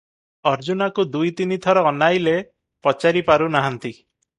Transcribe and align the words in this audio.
ଅର୍ଜୁନାକୁ 0.51 1.05
ଦୁଇ 1.17 1.33
ତିନି 1.41 1.59
ଥର 1.67 1.85
ଅନାଇଲେ, 1.91 2.35
ପଚାରି 2.89 3.27
ପାରୁ 3.33 3.55
ନାହାନ୍ତି। 3.59 3.95